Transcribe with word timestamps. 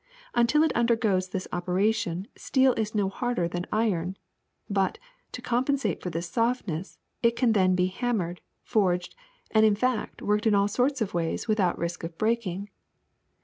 Until 0.33 0.63
it 0.63 0.73
undergoes 0.75 1.29
this 1.29 1.47
operation 1.51 2.27
steel 2.35 2.73
is 2.73 2.95
no 2.95 3.07
harder 3.07 3.47
than 3.47 3.67
iron; 3.71 4.17
but, 4.67 4.97
to 5.31 5.43
com 5.43 5.63
pensate 5.63 6.01
for 6.01 6.09
this 6.09 6.27
softness, 6.27 6.97
it 7.21 7.35
can 7.35 7.51
then 7.51 7.75
be 7.75 7.85
hammered, 7.85 8.41
forged, 8.63 9.13
and 9.51 9.63
in 9.63 9.75
fact 9.75 10.23
worked 10.23 10.47
in 10.47 10.55
all 10.55 10.67
sorts 10.67 11.01
of 11.01 11.13
ways 11.13 11.47
with 11.47 11.59
out 11.59 11.77
risk 11.77 12.03
of 12.03 12.17
breaking. 12.17 12.71